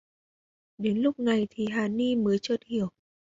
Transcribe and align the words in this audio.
Đến 0.77 0.97
lúc 0.97 1.19
này 1.19 1.47
thì 1.49 1.67
hà 1.71 1.87
ni 1.87 2.15
mới 2.15 2.39
chợt 2.41 2.61
hiểu 2.65 2.89